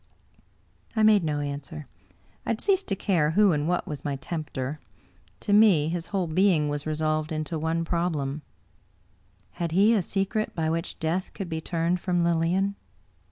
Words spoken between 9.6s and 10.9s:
had he a secret by